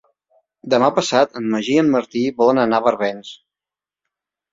[0.73, 3.31] Demà passat en Magí i en Martí volen anar a Barbens.